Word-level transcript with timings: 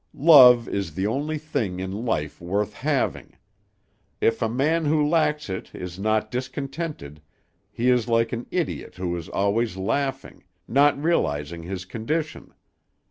Love 0.15 0.67
is 0.67 0.95
the 0.95 1.05
only 1.05 1.37
thing 1.37 1.79
in 1.79 1.91
life 1.91 2.41
worth 2.41 2.73
having; 2.73 3.35
if 4.19 4.41
a 4.41 4.49
man 4.49 4.85
who 4.85 5.07
lacks 5.07 5.47
it 5.47 5.69
is 5.75 5.99
not 5.99 6.31
discontented, 6.31 7.21
he 7.69 7.87
is 7.87 8.07
like 8.07 8.33
an 8.33 8.47
idiot 8.49 8.95
who 8.95 9.15
is 9.15 9.29
always 9.29 9.77
laughing, 9.77 10.43
not 10.67 10.99
realizing 10.99 11.61
his 11.61 11.85
condition. 11.85 12.51